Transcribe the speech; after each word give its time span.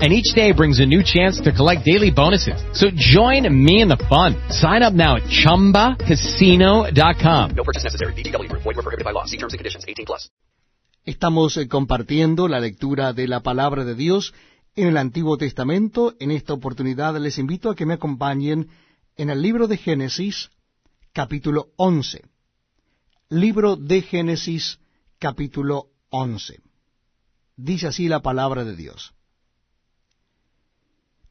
and 0.00 0.12
each 0.12 0.32
day 0.34 0.52
brings 0.52 0.78
a 0.78 0.86
new 0.86 1.02
chance 1.02 1.40
to 1.40 1.50
collect 1.52 1.84
daily 1.84 2.10
bonuses. 2.10 2.62
So 2.72 2.90
join 2.94 3.48
me 3.64 3.82
in 3.82 3.88
the 3.88 3.98
fun. 4.08 4.36
Sign 4.50 4.82
up 4.82 4.94
now 4.94 5.16
at 5.16 5.24
ChumbaCasino.com. 5.24 7.50
No 7.56 7.64
purchase 7.64 7.84
necessary. 7.84 8.12
BGW. 8.14 8.48
Void 8.52 8.64
were 8.64 8.74
prohibited 8.74 9.04
by 9.04 9.10
law. 9.12 9.24
See 9.24 9.38
terms 9.38 9.54
and 9.54 9.58
conditions. 9.58 9.84
18 9.88 10.06
plus. 10.06 10.30
Estamos 11.08 11.56
eh, 11.56 11.68
compartiendo 11.68 12.48
la 12.48 12.60
lectura 12.60 13.14
de 13.14 13.28
la 13.28 13.40
palabra 13.40 13.84
de 13.84 13.94
Dios 13.94 14.34
en 14.76 14.88
el 14.88 14.98
Antiguo 14.98 15.38
Testamento. 15.38 16.14
En 16.20 16.30
esta 16.30 16.52
oportunidad 16.52 17.16
les 17.16 17.38
invito 17.38 17.70
a 17.70 17.74
que 17.74 17.86
me 17.86 17.94
acompañen 17.94 18.68
en 19.16 19.30
el 19.30 19.40
libro 19.40 19.68
de 19.68 19.78
Génesis, 19.78 20.50
capítulo 21.14 21.68
11. 21.76 22.24
Libro 23.30 23.76
de 23.76 24.02
Génesis, 24.02 24.80
capítulo 25.18 25.86
11. 26.10 26.60
Dice 27.56 27.88
así 27.88 28.08
la 28.08 28.20
palabra 28.20 28.64
de 28.64 28.76
Dios. 28.76 29.14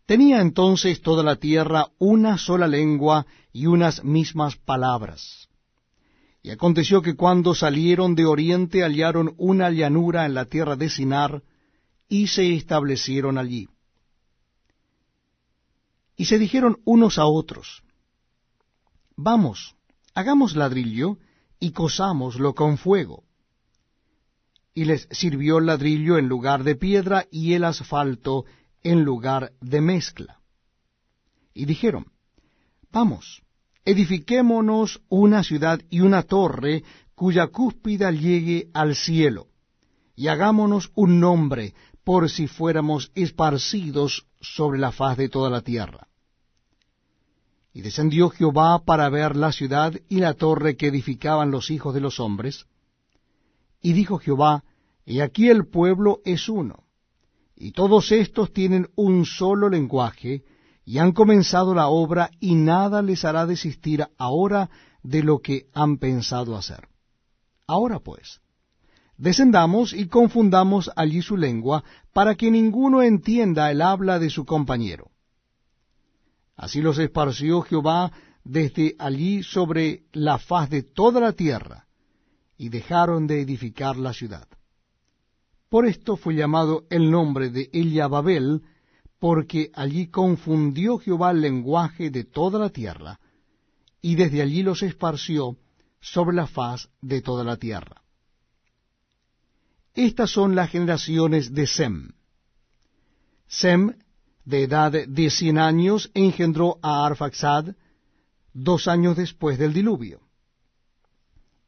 Tenía 0.08 0.40
entonces 0.40 1.02
toda 1.02 1.22
la 1.22 1.36
tierra 1.36 1.90
una 2.00 2.38
sola 2.38 2.66
lengua 2.66 3.28
y 3.52 3.66
unas 3.66 4.06
mismas 4.06 4.56
palabras. 4.56 5.50
Y 6.42 6.50
aconteció 6.50 7.02
que 7.02 7.18
cuando 7.18 7.54
salieron 7.54 8.16
de 8.16 8.26
oriente 8.26 8.84
hallaron 8.84 9.36
una 9.38 9.70
llanura 9.70 10.26
en 10.26 10.34
la 10.34 10.46
tierra 10.46 10.78
de 10.78 10.90
Sinar, 10.90 11.44
y 12.08 12.28
se 12.28 12.56
establecieron 12.56 13.38
allí. 13.38 13.68
Y 16.16 16.24
se 16.24 16.40
dijeron 16.40 16.78
unos 16.86 17.18
a 17.18 17.26
otros, 17.26 17.84
Vamos, 19.18 19.76
hagamos 20.14 20.56
ladrillo, 20.56 21.18
y 21.60 21.72
cosámoslo 21.72 22.54
con 22.56 22.78
fuego. 22.78 23.26
Y 24.74 24.86
les 24.86 25.10
sirvió 25.12 25.58
el 25.58 25.66
ladrillo 25.66 26.18
en 26.18 26.30
lugar 26.30 26.64
de 26.64 26.76
piedra, 26.76 27.26
y 27.30 27.56
el 27.56 27.66
asfalto 27.66 28.46
en 28.84 29.04
lugar 29.04 29.54
de 29.62 29.82
mezcla. 29.82 30.40
Y 31.54 31.66
dijeron, 31.66 32.06
Vamos, 32.92 33.42
edifiquémonos 33.86 35.02
una 35.10 35.44
ciudad 35.44 35.80
y 35.90 36.02
una 36.02 36.24
torre 36.24 36.84
cuya 37.16 37.48
cúspida 37.48 38.12
llegue 38.12 38.70
al 38.74 38.96
cielo, 38.96 39.48
y 40.16 40.28
hagámonos 40.28 40.92
un 40.96 41.20
nombre 41.20 41.74
por 42.04 42.30
si 42.30 42.48
fuéramos 42.48 43.12
esparcidos 43.16 44.26
sobre 44.40 44.80
la 44.80 44.92
faz 44.92 45.18
de 45.18 45.30
toda 45.30 45.50
la 45.50 45.62
tierra. 45.62 46.08
Y 47.74 47.82
descendió 47.82 48.30
Jehová 48.30 48.84
para 48.86 49.10
ver 49.10 49.36
la 49.36 49.52
ciudad 49.52 49.94
y 50.10 50.20
la 50.20 50.34
torre 50.34 50.78
que 50.78 50.88
edificaban 50.88 51.52
los 51.52 51.70
hijos 51.70 51.94
de 51.94 52.02
los 52.02 52.20
hombres. 52.20 52.66
Y 53.82 53.94
dijo 53.94 54.18
Jehová, 54.18 54.64
He 55.06 55.22
aquí 55.22 55.50
el 55.50 55.68
pueblo 55.68 56.22
es 56.26 56.50
uno, 56.50 56.87
y 57.60 57.72
todos 57.72 58.12
estos 58.12 58.54
tienen 58.54 58.88
un 58.96 59.26
solo 59.26 59.70
lenguaje, 59.70 60.44
y 60.86 61.00
han 61.00 61.12
comenzado 61.12 61.74
la 61.74 61.88
obra, 61.88 62.30
y 62.40 62.56
nada 62.56 63.02
les 63.02 63.26
hará 63.26 63.46
desistir 63.46 64.06
ahora 64.18 64.70
de 65.04 65.24
lo 65.24 65.40
que 65.40 65.68
han 65.74 65.98
pensado 65.98 66.56
hacer. 66.56 66.88
Ahora 67.66 68.00
pues, 68.00 68.40
descendamos 69.18 69.92
y 69.92 70.08
confundamos 70.08 70.92
allí 70.96 71.22
su 71.22 71.36
lengua, 71.36 71.84
para 72.14 72.36
que 72.36 72.52
ninguno 72.52 73.02
entienda 73.02 73.72
el 73.72 73.82
habla 73.82 74.20
de 74.20 74.30
su 74.30 74.46
compañero. 74.46 75.10
Así 76.56 76.82
los 76.82 77.00
esparció 77.00 77.62
Jehová 77.64 78.12
desde 78.44 78.96
allí 79.00 79.44
sobre 79.44 80.04
la 80.14 80.38
faz 80.38 80.70
de 80.70 80.84
toda 80.84 81.20
la 81.20 81.34
tierra, 81.34 81.88
y 82.56 82.70
dejaron 82.70 83.28
de 83.28 83.42
edificar 83.42 83.98
la 83.98 84.14
ciudad. 84.14 84.48
Por 85.70 85.86
esto 85.86 86.16
fue 86.16 86.36
llamado 86.36 86.86
el 86.90 87.12
nombre 87.12 87.50
de 87.50 87.70
Ella 87.74 88.08
Babel, 88.08 88.62
porque 89.20 89.72
allí 89.74 90.08
confundió 90.08 90.98
Jehová 90.98 91.32
el 91.32 91.42
lenguaje 91.42 92.10
de 92.10 92.24
toda 92.24 92.60
la 92.60 92.70
tierra, 92.70 93.20
y 94.02 94.16
desde 94.16 94.42
allí 94.42 94.64
los 94.64 94.84
esparció 94.84 95.58
sobre 96.00 96.36
la 96.36 96.48
faz 96.48 96.90
de 97.02 97.22
toda 97.22 97.44
la 97.44 97.58
tierra. 97.58 98.02
Estas 99.94 100.30
son 100.30 100.56
las 100.56 100.70
generaciones 100.70 101.54
de 101.54 101.68
Sem. 101.68 102.12
Sem, 103.48 103.98
de 104.46 104.64
edad 104.64 104.92
de 104.92 105.30
cien 105.30 105.58
años, 105.58 106.12
engendró 106.14 106.78
a 106.82 107.06
Arfaxad 107.06 107.76
dos 108.54 108.88
años 108.88 109.18
después 109.18 109.58
del 109.58 109.74
diluvio. 109.74 110.22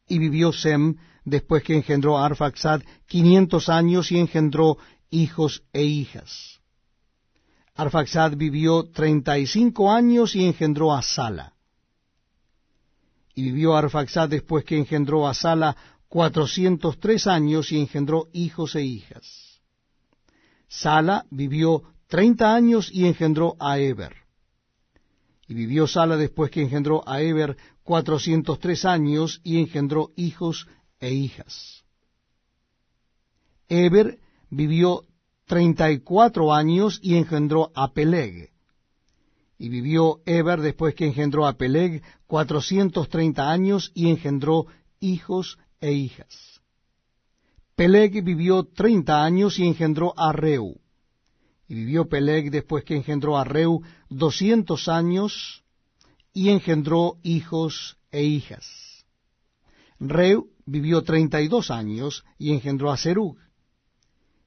Y 0.08 0.20
vivió 0.20 0.54
Sem 0.54 0.98
después 1.30 1.64
que 1.64 1.76
engendró 1.76 2.18
a 2.18 2.26
Arfaxad 2.26 2.82
quinientos 3.06 3.70
años 3.70 4.12
y 4.12 4.20
engendró 4.20 4.78
hijos 5.10 5.64
e 5.74 5.84
hijas. 5.84 6.60
Arfaxad 7.76 8.36
vivió 8.36 8.84
treinta 8.92 9.38
y 9.38 9.48
cinco 9.48 9.92
años 9.92 10.36
y 10.36 10.46
engendró 10.46 10.94
a 10.94 11.02
Sala. 11.02 11.54
Y 13.34 13.44
vivió 13.44 13.76
Arfaxad 13.76 14.30
después 14.30 14.66
que 14.66 14.78
engendró 14.78 15.28
a 15.28 15.34
Sala 15.34 15.78
cuatrocientos 16.10 17.00
tres 17.00 17.28
años 17.28 17.72
y 17.72 17.80
engendró 17.80 18.28
hijos 18.34 18.76
e 18.76 18.84
hijas. 18.84 19.62
Sala 20.68 21.26
vivió 21.30 21.84
treinta 22.08 22.54
años 22.54 22.90
y 22.92 23.06
engendró 23.06 23.56
a 23.60 23.80
Eber. 23.80 24.16
Y 25.48 25.54
vivió 25.54 25.88
Sala 25.88 26.18
después 26.18 26.52
que 26.52 26.62
engendró 26.62 27.08
a 27.08 27.22
Eber 27.22 27.56
cuatrocientos 27.84 28.60
tres 28.60 28.86
años 28.86 29.40
y 29.44 29.60
engendró 29.60 30.12
hijos 30.16 30.68
e 31.00 31.12
hijas. 31.12 31.84
Eber 33.68 34.20
vivió 34.50 35.06
treinta 35.46 35.92
y 35.92 36.00
cuatro 36.00 36.54
años 36.54 37.00
y 37.02 37.16
engendró 37.16 37.72
a 37.76 37.94
Peleg. 37.94 38.52
Y 39.58 39.70
vivió 39.70 40.22
Eber 40.26 40.62
después 40.62 40.96
que 40.96 41.06
engendró 41.06 41.46
a 41.46 41.58
Peleg 41.58 42.02
cuatrocientos 42.28 43.10
treinta 43.10 43.52
años 43.52 43.92
y 43.94 44.10
engendró 44.10 44.68
hijos 45.00 45.58
e 45.82 45.92
hijas. 45.92 46.62
Peleg 47.76 48.24
vivió 48.24 48.64
treinta 48.64 49.24
años 49.24 49.60
y 49.60 49.68
engendró 49.68 50.14
a 50.18 50.34
Reu. 50.34 50.80
Y 51.68 51.76
vivió 51.76 52.10
Peleg 52.10 52.52
después 52.52 52.84
que 52.84 52.96
engendró 52.96 53.38
a 53.38 53.44
Reu 53.44 53.82
doscientos 54.10 54.88
años 54.88 55.64
y 56.34 56.50
engendró 56.50 57.18
hijos 57.22 57.98
e 58.12 58.24
hijas. 58.24 58.89
Reu 60.00 60.48
vivió 60.66 61.04
treinta 61.04 61.42
y 61.42 61.48
dos 61.48 61.72
años 61.72 62.24
y 62.38 62.54
engendró 62.54 62.92
a 62.92 62.98
Serug. 62.98 63.38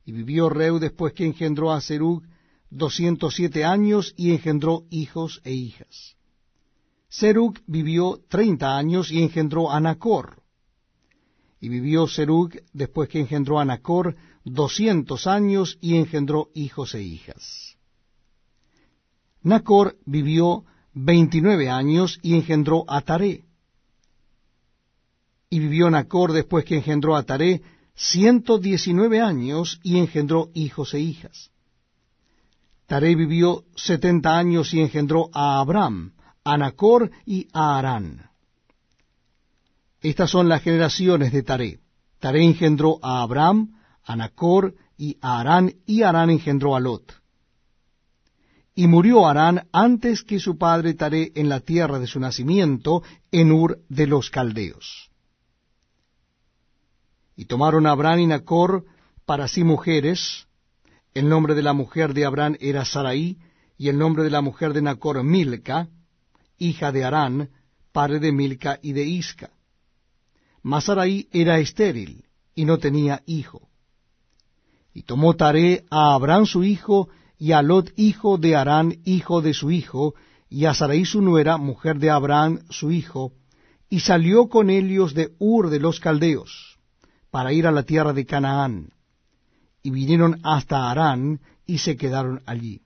Y 0.05 0.13
vivió 0.13 0.49
Reu 0.49 0.79
después 0.79 1.13
que 1.13 1.27
engendró 1.27 1.73
a 1.73 1.81
Serug 1.81 2.23
doscientos 2.71 3.35
siete 3.35 3.65
años 3.65 4.15
y 4.17 4.33
engendró 4.33 4.85
hijos 4.91 5.41
e 5.45 5.53
hijas. 5.53 6.17
Serug 7.09 7.59
vivió 7.67 8.21
treinta 8.29 8.77
años 8.77 9.11
y 9.11 9.23
engendró 9.23 9.71
a 9.71 9.79
Nacor. 9.81 10.43
Y 11.61 11.69
vivió 11.69 12.07
Serug 12.07 12.55
después 12.73 13.09
que 13.11 13.21
engendró 13.21 13.61
a 13.61 13.65
Nacor 13.65 14.17
doscientos 14.45 15.27
años 15.27 15.79
y 15.81 15.97
engendró 15.97 16.49
hijos 16.55 16.95
e 16.95 17.03
hijas. 17.03 17.77
Nacor 19.43 19.99
vivió 20.07 20.65
veintinueve 20.95 21.69
años 21.69 22.19
y 22.23 22.35
engendró 22.35 22.85
a 22.89 23.03
Taré. 23.03 23.45
Y 25.53 25.59
vivió 25.59 25.91
Nacor 25.91 26.33
después 26.33 26.65
que 26.65 26.77
engendró 26.77 27.15
a 27.15 27.25
Taré 27.25 27.61
ciento 27.95 28.57
diecinueve 28.57 29.21
años 29.21 29.81
y 29.83 29.99
engendró 29.99 30.49
hijos 30.55 30.95
e 30.95 31.01
hijas. 31.01 31.51
Taré 32.87 33.15
vivió 33.15 33.65
setenta 33.77 34.39
años 34.39 34.73
y 34.73 34.81
engendró 34.81 35.29
a 35.35 35.61
Abraham, 35.61 36.15
a 36.43 36.57
Nacor 36.57 37.11
y 37.27 37.49
a 37.53 37.79
Arán. 37.79 38.31
Estas 40.01 40.31
son 40.31 40.49
las 40.49 40.63
generaciones 40.63 41.33
de 41.33 41.43
Taré. 41.43 41.81
Taré 42.19 42.45
engendró 42.45 42.99
a 43.03 43.21
Abraham, 43.21 43.79
a 44.05 44.17
Nacor 44.17 44.75
y 44.97 45.19
a 45.21 45.39
Arán, 45.41 45.75
y 45.85 46.01
Arán 46.01 46.31
engendró 46.31 46.77
a 46.77 46.81
Lot. 46.81 47.13
Y 48.75 48.87
murió 48.87 49.29
Arán 49.29 49.69
antes 49.71 50.23
que 50.23 50.41
su 50.41 50.57
padre 50.57 50.95
Taré 50.95 51.31
en 51.35 51.51
la 51.51 51.61
tierra 51.61 51.99
de 51.99 52.07
su 52.07 52.19
nacimiento, 52.21 53.03
en 53.31 53.53
Ur 53.53 53.81
de 53.91 54.07
los 54.07 54.31
Caldeos. 54.31 55.12
Y 57.37 57.47
tomaron 57.47 57.87
a 57.87 57.93
Abraham 57.93 58.21
y 58.21 58.27
Nacor 58.27 58.85
para 59.27 59.49
sí 59.49 59.65
mujeres. 59.65 60.47
El 61.15 61.29
nombre 61.29 61.55
de 61.55 61.63
la 61.63 61.73
mujer 61.73 62.15
de 62.15 62.25
Abraham 62.25 62.57
era 62.61 62.85
Sarai, 62.85 63.39
y 63.77 63.89
el 63.89 63.99
nombre 63.99 64.23
de 64.23 64.31
la 64.31 64.41
mujer 64.41 64.73
de 64.73 64.83
Nacor 64.83 65.23
Milca, 65.23 65.89
hija 66.59 66.93
de 66.93 67.05
Arán, 67.05 67.51
padre 67.93 68.21
de 68.21 68.33
Milca 68.33 68.79
y 68.83 68.93
de 68.93 69.05
Isca. 69.05 69.51
Mas 70.63 70.85
Sarai 70.85 71.29
era 71.33 71.59
estéril, 71.59 72.25
y 72.55 72.65
no 72.65 72.79
tenía 72.79 73.23
hijo. 73.27 73.69
Y 74.95 75.03
tomó 75.03 75.35
Taré 75.35 75.85
a 75.91 76.15
Abraham 76.15 76.47
su 76.47 76.65
hijo, 76.65 77.09
y 77.39 77.53
a 77.53 77.63
Lot 77.63 77.93
hijo 77.97 78.39
de 78.39 78.55
Arán, 78.55 79.01
hijo 79.05 79.43
de 79.43 79.55
su 79.55 79.71
hijo, 79.71 80.15
y 80.49 80.67
a 80.67 80.75
Sarai 80.75 81.05
su 81.05 81.23
nuera, 81.23 81.57
mujer 81.57 81.99
de 81.99 82.11
Abraham 82.11 82.61
su 82.71 82.93
hijo, 82.93 83.33
y 83.89 84.01
salió 84.01 84.49
con 84.49 84.71
ellos 84.71 85.15
de 85.15 85.33
Ur 85.39 85.71
de 85.71 85.81
los 85.81 85.99
Caldeos, 85.99 86.72
para 87.33 87.53
ir 87.53 87.67
a 87.67 87.73
la 87.73 87.83
tierra 87.83 88.13
de 88.13 88.27
Canaán. 88.27 88.93
Y 89.83 89.91
vinieron 89.91 90.39
hasta 90.45 90.91
Arán, 90.91 91.41
y 91.67 91.79
se 91.79 91.97
quedaron 91.97 92.43
allí. 92.45 92.83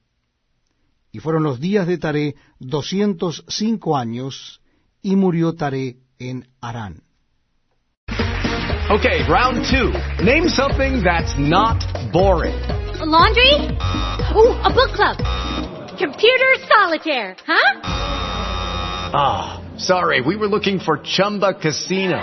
Y 1.11 1.19
fueron 1.19 1.43
los 1.43 1.59
días 1.59 1.87
de 1.89 1.99
Taré 1.99 2.37
doscientos 2.61 3.45
cinco 3.49 3.97
años, 3.97 4.61
y 5.03 5.17
murió 5.17 5.55
Taré 5.55 5.97
en 6.19 6.49
Arán. 6.61 7.03
Okay, 8.89 9.25
round 9.25 9.65
two. 9.67 9.91
Name 10.25 10.49
something 10.49 11.03
that's 11.03 11.37
not 11.37 11.83
boring. 12.13 12.55
A 12.55 13.05
laundry? 13.05 13.53
Ooh, 14.33 14.55
a 14.63 14.71
book 14.73 14.93
club. 14.95 15.17
Computer 15.99 16.51
solitaire, 16.69 17.35
huh? 17.45 17.81
Ah, 19.13 19.61
sorry, 19.77 20.21
we 20.21 20.37
were 20.37 20.47
looking 20.47 20.79
for 20.79 20.99
Chumba 21.03 21.55
Casino. 21.55 22.23